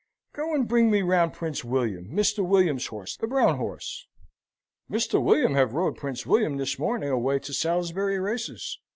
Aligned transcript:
"Go 0.33 0.55
and 0.55 0.67
bring 0.67 0.89
me 0.89 1.03
round 1.03 1.31
Prince 1.33 1.63
William, 1.63 2.09
Mr. 2.09 2.43
William's 2.43 2.87
horse, 2.87 3.15
the 3.15 3.27
brown 3.27 3.57
horse." 3.57 4.07
"Mr. 4.89 5.21
William 5.21 5.53
have 5.53 5.73
rode 5.75 5.95
Prince 5.95 6.25
William 6.25 6.57
this 6.57 6.79
morning 6.79 7.09
away 7.11 7.37
to 7.37 7.53
Salisbury 7.53 8.17
Races. 8.19 8.79